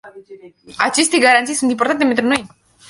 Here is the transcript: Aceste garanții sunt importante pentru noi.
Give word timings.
Aceste 0.77 1.17
garanții 1.19 1.53
sunt 1.53 1.69
importante 1.71 2.05
pentru 2.05 2.25
noi. 2.25 2.47